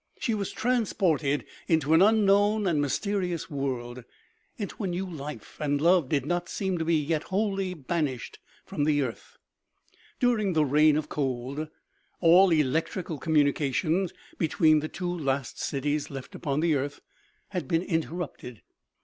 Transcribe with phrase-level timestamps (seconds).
[0.17, 4.03] She was transported into an unknown and mysterious world,
[4.57, 8.87] into a new life, and love did not seem to be yet wholly banished from
[8.87, 9.37] earth.
[10.19, 11.67] During the reign of cold,
[12.19, 14.09] all electrical communication
[14.39, 17.01] between the two last cities left upon the earth
[17.49, 18.63] had been interrupted.